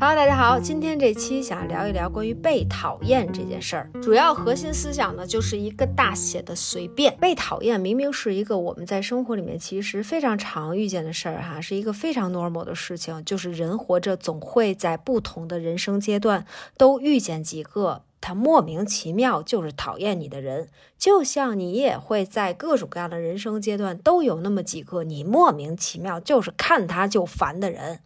[0.00, 3.90] Hello，大家好，今天这期想聊一聊关于被讨厌这件事儿。
[4.00, 7.16] 主要核心思想呢，就是一个大写的随便。
[7.16, 13.24] 被讨厌明明是一个我们在生活里面其实非常常遇见的事儿哈，是一个非常 normal 的事情。
[13.24, 16.46] 就是人活着总会在不同的人生阶段
[16.76, 28.00] 都遇见几个他莫名其妙就是讨厌你的人，就像你也会在各种各样的人生阶段都有那么几个你莫名其妙就是看他就烦的人。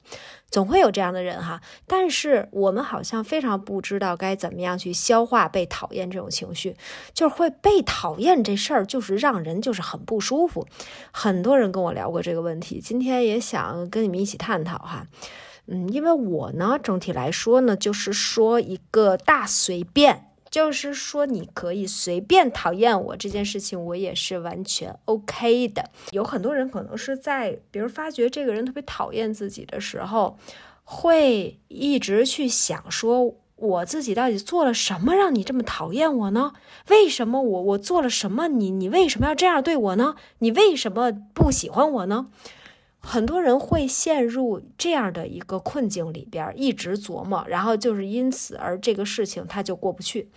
[0.50, 6.76] 总会有这样的人哈，但是我们好像非常不知道该怎么样去消化被讨厌这种情绪，
[7.14, 10.66] 就是会被讨厌这事儿，就是让人就是很不舒服。
[11.10, 15.06] 很多人跟我聊过这个问题，今天也想跟你们一起探讨哈。
[15.66, 20.28] 嗯，因为我呢，整体来说呢，就是说一个大随便。
[20.50, 25.88] 就是说，你可以随便讨厌我这件事情，我也是完全 OK 的。
[26.10, 30.36] 有很多人可能是在，比如发觉这个人特别讨厌自己的时候，
[30.84, 36.52] 会一直去想说，我自己到底做了什么让你这么讨厌我呢？
[36.90, 40.16] 为什么我我做了什么，你你为什么要这样对我呢？
[40.40, 42.26] 你为什么不喜欢我呢？
[43.02, 50.30] 很多人会陷入这样的一个困境里边，一直琢磨，然后就是因此而这个事情他就过不去。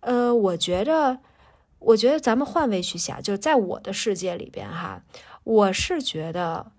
[0.00, 1.18] 呃，我觉得，
[1.80, 5.02] 我觉得咱们换位去想，就是在我的世界里边哈，
[5.42, 6.70] 我是觉得，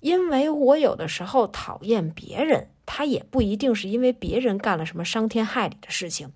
[0.00, 6.32] 因为我有的时候讨厌别人，他也不一定是因为别人干了什么伤天害理的事情。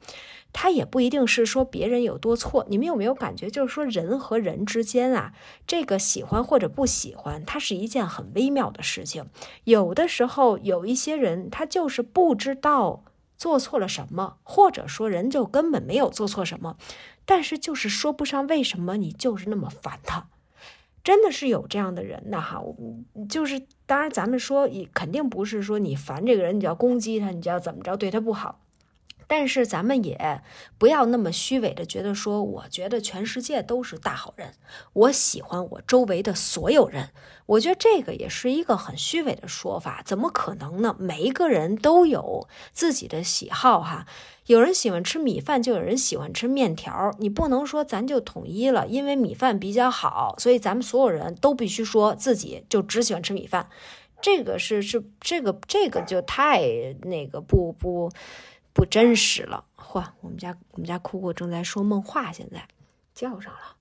[0.61, 5.33] 他也不一定是说别人有多错，你们有没有感觉，就是说人和人之间啊，
[5.69, 9.27] 这个喜欢或者不喜欢，它是一件很微妙的事情。
[9.63, 13.05] 有的时候有一些人，他就是不知道
[13.37, 16.77] 做错了什么，或者说人就根本没有做错什么，
[17.25, 20.27] 但是就是说不上为什么你就是那么烦他，
[21.05, 22.61] 真的是有这样的人的哈。
[23.29, 28.59] 就是当然咱们说，肯定不是说你烦这个人，你就要攻击他，你就要怎么着对他不好。
[29.29, 30.43] 但是咱们也
[30.79, 34.55] 不要那么虚伪的觉得说，我觉得全世界都是大好人，
[34.95, 37.11] 我喜欢我周围的所有人。
[37.47, 40.97] 我觉得这个也是一个很虚伪的说法，怎么可能呢？
[40.99, 44.07] 每一个人都有自己的喜好哈，
[44.47, 53.69] 有人喜欢吃米饭，就有人喜欢吃面条，你不能说咱就统一了，因为米饭比较好，所以咱们所有人都必须说自己就只喜欢吃米饭。
[54.21, 56.63] 这个是是这个这个就太
[57.03, 58.11] 那个不不。
[58.79, 60.07] 不真实了，嚯！
[60.21, 62.69] 我们家我们家酷酷正在说梦话，现在
[63.13, 63.75] 叫上了。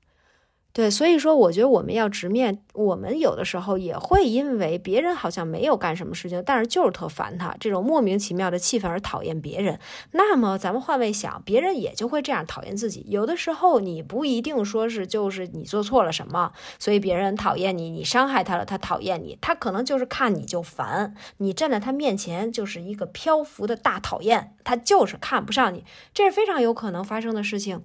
[0.77, 9.79] 对，所以说，我觉得我们要直面，我们有的时候也会因为别人好像没有干什么事情，但是就是特烦他这种莫名其妙的气氛而讨厌别人。
[10.11, 13.03] 那么咱们换位想，别人也就会这样讨厌自己。
[13.07, 25.83] 有的时候你不一定说是就是你做错了什么，所以别人讨厌你，你伤害他了，他讨厌你，他可能就是看你就烦，你站在他面前就是一个漂浮的大讨厌，他就是看不上你，
[26.13, 27.81] 这是非常有可能发生的事情。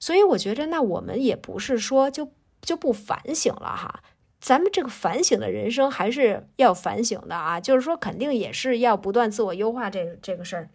[0.00, 4.02] 所以我觉得，那我们也不是说就就不反省了哈，
[4.40, 10.70] 咱们这个反省的人生还是要反省的啊，就是说肯定也是要不断自我优化这这个事儿。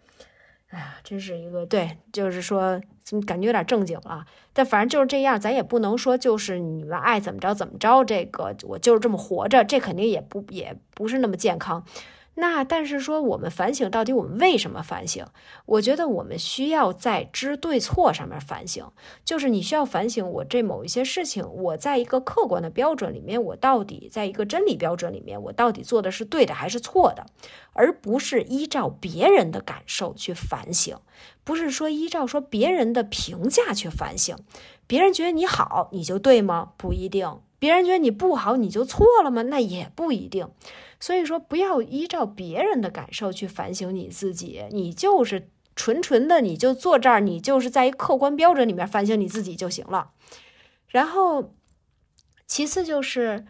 [0.68, 2.80] 哎呀，真是一个对，就是说
[3.24, 11.84] 感觉有点正经了，但反正就是这样，咱也不能说就是你们爱怎么着怎么着，这个我就是这么活着，这肯定也不也不是那么健康。
[12.38, 15.24] 那但是说我们反省到底我们为什么反省？
[15.64, 18.86] 我觉得我们需要在知对错上面反省，
[19.24, 27.24] 就是你需要反省我这某一些事情，我在一个客观的标准里面，我到底在一个真理标准里面，我到底做的是对的还是错的，
[27.72, 30.98] 而不是依照别人的感受去反省，
[31.42, 34.36] 不是说依照说别人的评价去反省，
[34.86, 36.72] 别人觉得你好你就对吗？
[36.76, 39.40] 不一定，别人觉得你不好你就错了吗？
[39.40, 40.48] 那也不一定。
[40.98, 50.12] 所以说，不要依照别人的感受去反省你自己，你就是纯纯的，你就坐这儿，你就是在一客观标准里面反省你自己就行了。
[50.88, 51.54] 然后，
[52.46, 53.46] 其次就是，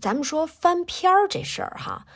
[0.00, 2.06] 咱们说翻篇儿这事儿哈，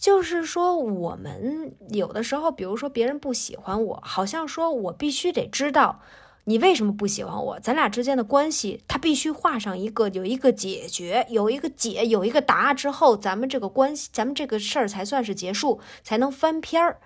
[0.00, 6.00] 就是说我们有的时候，比如说别人不喜欢我，好像说我必须得知道。
[6.48, 7.60] 你为什么不喜欢我？
[7.60, 17.00] 咱俩之间的关系，他必须画上一个有一个解决，有一个解，有一个答案之后，咱们这个关系，咱们这个事儿才算是结束，才能翻篇儿。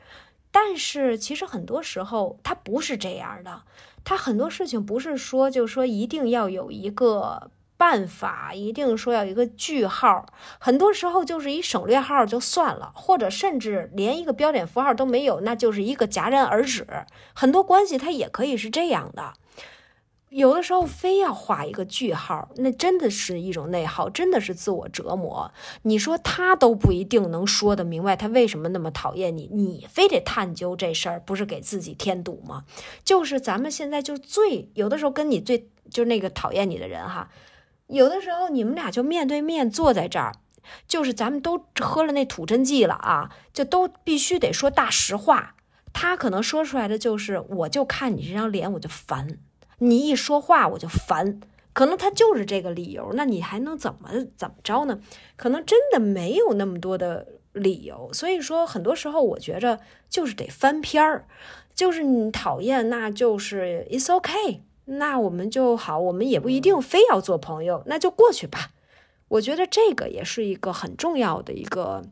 [0.53, 3.62] 但是其实很多时候，它不是这样的。
[4.05, 7.50] 它很多事情不是说，就说一定要有一个。
[7.82, 10.25] 办法一定说要一个句号，
[10.61, 16.87] 很多时候就是一省略号就算了，或者甚至连一个标点符号都没有，那就是一个戛然而止。
[17.34, 19.32] 很多关系它也可以是这样的。
[20.29, 25.50] 有的时候非要画一个句号，那真的是一种内耗，真的是自我折磨。
[25.82, 32.62] 你说他都不一定能说得明白，他为什么那么讨厌你，你非得探究这事儿，不是给自己添堵吗？
[33.02, 37.28] 就是咱们现在就最有的时候跟你最就是那个讨厌你的人哈，
[37.93, 40.33] 有的时候你们俩就面对面坐在这儿，
[40.89, 45.55] 就是咱们都喝了那吐真剂了啊，就都必须得说大实话。
[45.93, 49.39] 他可能说出来的就是，我就看你这张脸我就烦。
[49.79, 51.39] 你一说话我就烦，
[51.75, 54.99] 可能他就是这个理由，那你还能怎么怎么着呢？
[55.37, 61.27] 可能真的没有那么多的理由，所以说很多时候我觉着就是得翻篇儿，
[61.75, 68.70] 就是你讨厌，那就是 it's OK 那我们就好，我们也不一定非要做朋友，那就过去吧。
[69.29, 72.05] 我觉得这个也是一个很重要的一个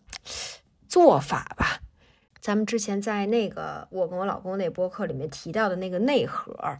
[0.88, 1.80] 做法吧。
[2.40, 6.78] 咱们之前在那个我跟我老公那播客里面提到的那个内核。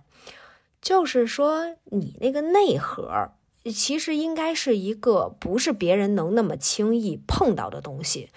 [0.81, 3.33] 就是说，你那个内核
[3.71, 8.31] 其实应该是一个不是别人能那么轻易碰到的东西。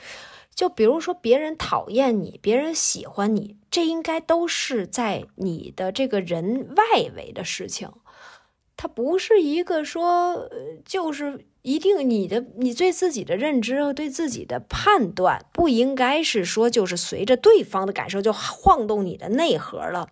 [0.56, 7.90] 就比如说，别人讨厌你，别人喜欢你，这应该都是在你的这个人外围的事情。
[8.76, 10.50] 它不是一个说，
[10.86, 11.46] 就是。
[11.66, 20.10] 一定，你的你对自己的认知和对自己的判断，不应该是说就是随着对方的感受就晃动你的内核了。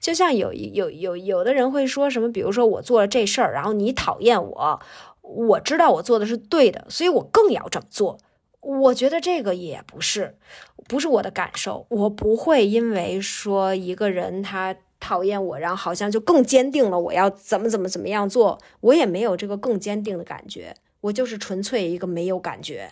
[0.00, 4.80] 就像有有有有的人会说什么，比如说我做了这事儿，然后你讨厌我，
[5.20, 8.18] 我知道我做的是对的，所以我更要这么做。
[8.60, 10.36] 我觉得这个也不是，
[10.86, 11.86] 不是我的感受。
[11.90, 14.76] 我不会因为说一个人他。
[15.00, 22.90] 讨厌我，然后好像就更坚定了我要怎么怎么怎么样做，我也没有这个更坚定的感觉，我就是纯粹一个没有感觉，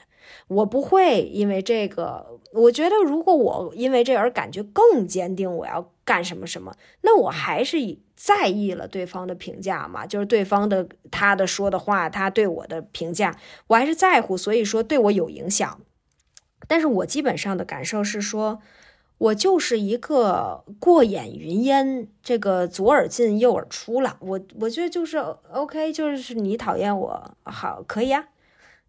[0.49, 7.77] 我不会因为这个，我觉得如果我因为这而感觉更坚定，我要干什么什么，那我还是
[8.15, 13.37] 在意了对方的评价嘛，就是对方的他的说的话，他对我的评价，
[13.67, 15.81] 我还是在乎，所以说对我有影响，
[16.69, 18.61] 但是我基本上的感受是说。
[19.19, 24.19] 我就是一个过眼云烟，这个左耳进右耳出了。
[24.21, 25.17] 我我觉得就是
[25.51, 28.29] OK，就是你讨厌我，好，可以啊。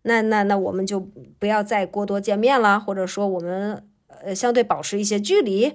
[0.02, 1.00] 那那那我们就
[1.40, 5.74] 不要再过多见面了，或者说我们呃相对保持一些距离，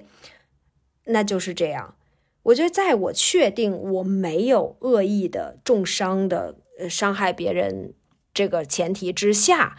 [1.05, 1.95] 那就是这样。
[2.43, 6.55] 我觉得在我确定我没有恶意的重伤的
[6.89, 7.93] 伤害别人
[8.33, 9.77] 这个前提之下，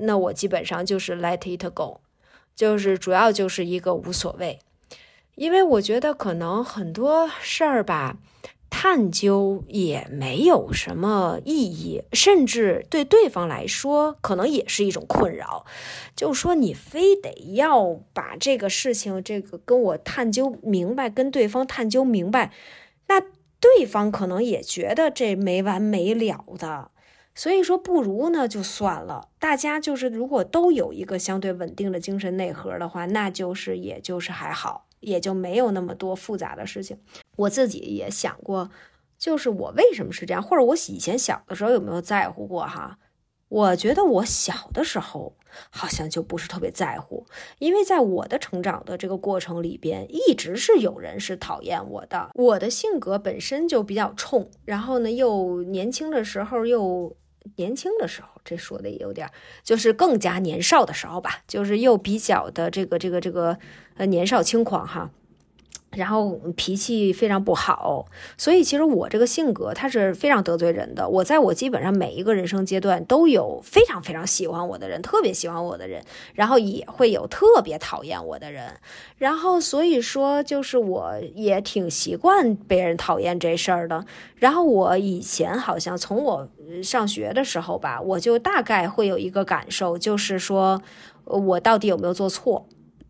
[0.00, 2.00] 那我基本上就是 let it go。
[2.54, 4.58] 就是主要就是一个无所谓，
[5.34, 8.18] 因为我觉得可能很多事儿吧，
[8.70, 15.64] 探究也没有什么意义，甚至对对方来说可能也是一种困扰。
[16.16, 22.52] 就说，你非得要把这个事情这个跟我探究明白，跟对方探究明白，
[23.08, 23.20] 那
[23.60, 26.90] 对方可能也觉得这没完没了的。
[27.36, 29.28] 所以说，不如呢就算了。
[29.40, 36.96] 大家就是如果都有一个相对稳定的精神内核的话，那就是也就是还好，也就没有那么多复杂的事情。
[37.36, 38.70] 我自己也想过，
[39.18, 42.98] 就是我为什么是这样，或者我以前小的时候有没有在乎过哈？
[43.48, 45.36] 我觉得我小的时候
[45.70, 47.26] 好像就不是特别在乎，
[47.58, 52.30] 因为在我的成长的这个过程里边，一直是有人是讨厌我的。
[52.34, 57.16] 我的性格本身就比较冲，然后呢，又年轻的时候又。
[57.56, 59.30] 年轻的时候，这说的也有点，
[59.62, 63.58] 就是更加年少的时候吧，就是又比较的这个这个这个
[63.96, 65.10] 呃年少轻狂哈。
[65.96, 71.08] 然后脾气非常不好，所以其实我这个性格他是非常得罪人的。
[71.08, 76.02] 我在我基本上每一个人生阶段都有非常非常喜欢我的人，特别喜欢我的人，
[76.34, 78.72] 然后也会有特别讨厌我的人。
[79.18, 84.04] 然后所以说，就是我也挺习惯被人讨厌这事儿的。
[84.36, 86.48] 然后我以前好像从我
[86.82, 90.82] 上学的时候吧，我就大概会有一个感受，就是说
[91.24, 92.66] 我到底有没有做错。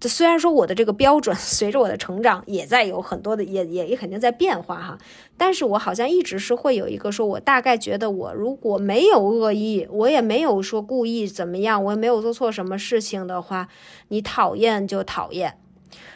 [0.09, 4.99] 虽然说我的这个标准 随着我的成长也在有很多的也也也肯定在变化哈，
[5.37, 13.69] 但是我好像一直是会有一个说，我大概觉得我如果没有恶意，我也没有说故意怎么样，我也没有做错什么事情的话，
[14.09, 15.59] 你讨厌就讨厌，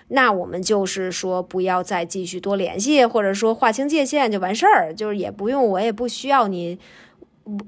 [0.09, 6.78] 那我们就是说不要再继续多联系，或者说划清界限就完事儿，就是也不用我也不需要你。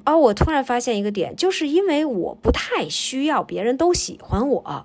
[0.05, 4.83] 哦，我突然发现一个点，就是因为我不太需要别人都喜欢我。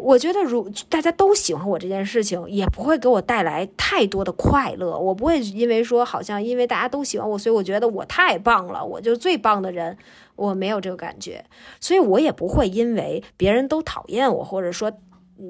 [0.00, 4.98] 我觉得，如大家都喜欢我这件事情，也不会给我带来太多的快乐。
[4.98, 9.96] 我不会因为说，好像因为大家都喜欢我，所以我觉得我太棒了，我就最棒的人。
[10.36, 11.44] 我没有这个感觉，
[11.80, 14.90] 所以我也不会因为别人都讨厌我，或者说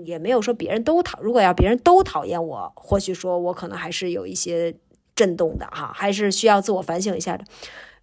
[0.04, 1.20] 也没有说别人都讨。
[1.22, 4.74] 如果要别人都讨厌我，或许说我可能还是有一些。
[5.16, 7.44] 震动的哈，还是需要自我反省一下的。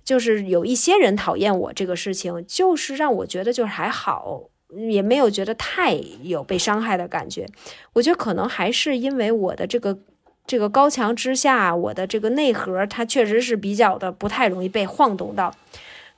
[0.03, 5.93] 就是有一些人讨厌我这个事情，就是让我觉得就是还好，也没有觉得太
[6.23, 7.47] 有被伤害的感觉。
[7.93, 9.97] 我觉得可能还是因为我的这个
[10.45, 15.53] 这个高墙之下，我的这个内核它确实是比较的不太容易被晃动到，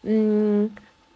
[0.03, 0.75] 嗯，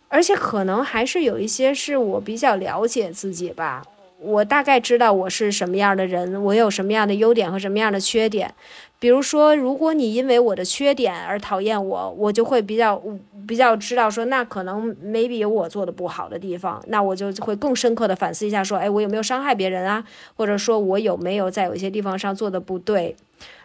[0.09, 3.83] 而且可能还是有一些是我比较了解自己吧。
[4.23, 8.53] 我大概知道我是什么样的人，我有什么样的优点和什么样的缺点。
[8.99, 13.01] 比如说，如果你因为我的缺点而讨厌我，我就会比较
[13.45, 20.01] 比较知道说，那可能 maybe 有我做的不好的地方，那我就会更深刻的反思一下，说，哎，我有没有伤害别人啊？
[20.35, 23.13] 或者说我有没有在有些地方上做的不对？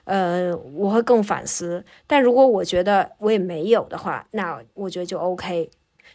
[0.07, 1.85] 呃，我会更反思。
[2.09, 5.71] 但如果我觉得我也没有的话，那我觉得就 OK。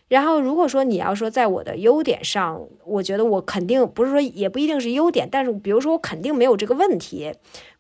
[0.10, 7.34] 然后，如果说你要说在我的优点上，我觉得我肯定不是说也不一定是优点，但是比如说我肯定没有这个问题，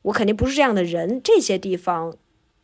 [0.04, 1.22] 我肯定不是这样的人。
[1.24, 2.16] 这些地方，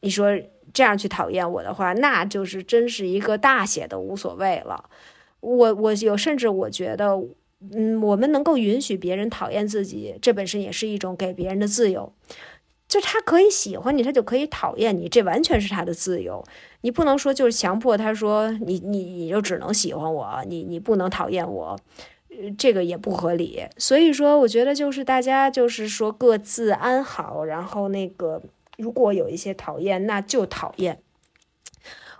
[0.01, 0.29] 你说
[0.73, 4.85] 这样去讨厌我的话，那就是真是一个大写的无所谓了。
[5.41, 7.21] 我我有甚至我觉得，
[7.73, 12.11] 嗯，我们能够允许别人讨厌自己，这本身也是一种给别人的自由。
[12.89, 16.43] 就他可以喜欢你，他就可以讨厌你，这完全是他的自由。
[16.81, 21.79] 你不能说就是强迫他说你你你就只能喜欢我，你你不能讨厌我，
[22.57, 23.63] 这个也不合理。
[23.77, 28.41] 所以说，我觉得就是大家就是说各自安好，然后那个
[28.77, 30.99] 如果有一些讨厌，那就讨厌。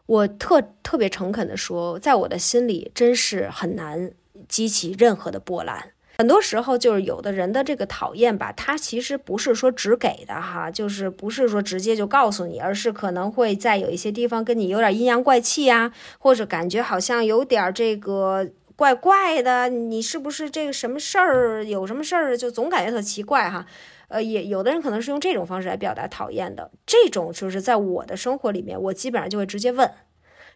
[0.06, 4.12] 我特特别诚恳的说，在我的心里真是很难
[4.48, 5.94] 激起任何的波澜。
[6.20, 18.46] 很多时候就是有的人的这个讨厌吧，他其实不是说只给的哈，就是不是说直接就告诉你，而是可能会在有一些地方跟你有点阴阳怪气呀，或者感觉好像有点这个
[18.76, 23.66] 怪怪的，你是不是这个什么事儿有什么事儿，就总感觉特奇怪哈。
[24.10, 29.90] 呃，也有的人可能是用这种方式来表达讨厌的，这种就是在我的生活里面，我基本上就会直接问。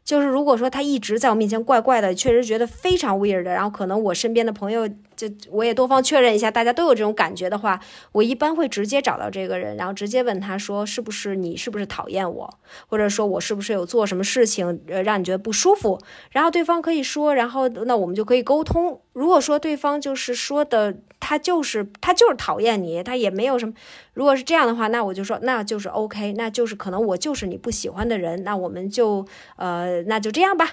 [0.04, 7.80] 就是如果说他一直在我面前怪怪的，确实觉得非常 weird，然后可能我身边的朋友就我也多方确认一下，大家都有这种感觉的话，
[8.12, 12.54] 我一般会直接找到这个人，然后直接问他说是不是你是不是讨厌我，
[12.88, 16.00] 或者说我是不是有做什么事情让你觉得不舒服，
[16.32, 19.00] 然后对方可以说，然后那我们就可以沟通。
[19.14, 23.74] 如果说对方就是说的他就是他就是讨厌你，他也没有什么。
[24.14, 29.26] 如果是这样的话，那我就说那就是 OK，那就是可能我就是你不喜欢的人，那我们就
[29.56, 30.72] 呃那就这样吧，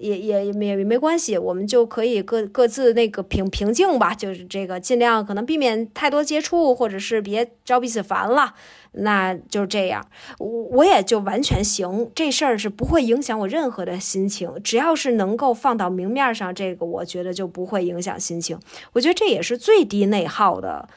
[0.00, 8.54] 也也也没没关系，我们就可以各各自那个平平静吧，就是这个尽量可能避免太多接触，或者是别招彼此烦了。
[8.92, 10.04] 那就是这样，
[10.38, 18.58] 我我也就完全行，这事儿是不会影响我任何的心情，只要是能够放到明面上，这个我觉得就不会影响心情。
[18.94, 20.88] 我觉得这也是最低内耗的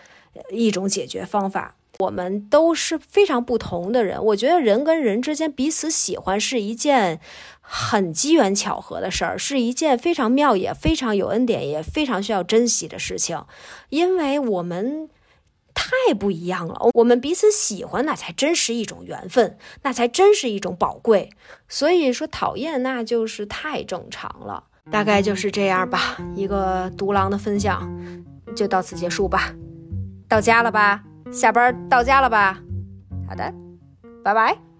[0.49, 1.75] 一种解决方法。
[1.99, 7.19] 我们都是非常不同的人，我觉得人跟人之间彼此喜欢是一件
[7.65, 13.43] 很机缘巧合的事儿，是一件非常妙也非常有恩典也非常需要珍惜的事情，
[13.89, 15.09] 因为我们。
[15.75, 21.31] 太不一样了，我们彼此喜欢，那才真是一种缘分，那才真是一种宝贵。
[21.67, 24.65] 所以说讨厌，那就是太正常了。
[24.91, 27.91] 大概就是这样吧，一个独狼的分享
[28.55, 29.51] 就到此结束吧。
[30.29, 31.03] 到家了吧？
[31.31, 32.61] 下班到家了吧？
[33.27, 33.51] 好的，
[34.23, 34.72] 拜拜。